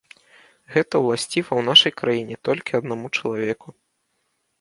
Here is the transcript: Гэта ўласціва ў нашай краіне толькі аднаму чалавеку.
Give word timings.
Гэта 0.75 1.01
ўласціва 1.03 1.45
ў 1.57 1.61
нашай 1.69 1.93
краіне 2.01 2.35
толькі 2.49 2.77
аднаму 2.79 3.07
чалавеку. 3.21 3.67